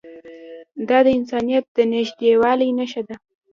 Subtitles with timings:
[0.89, 3.15] دا د انسانیت د نږدېوالي نښه ده.